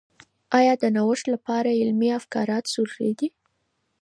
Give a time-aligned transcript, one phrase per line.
[0.57, 3.27] آیا د نوښت لپاره علمي ابتکارات ضروري دي؟